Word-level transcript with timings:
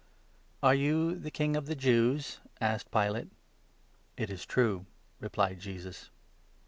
"Are 0.63 0.73
you 0.73 1.13
the 1.15 1.29
King 1.29 1.55
of 1.55 1.67
the 1.67 1.75
Jews?" 1.75 2.39
asked 2.59 2.89
Pilate. 2.89 3.29
2" 3.29 3.35
It 4.23 4.29
is 4.31 4.47
true," 4.47 4.87
replied 5.19 5.59
Jesus. 5.59 6.09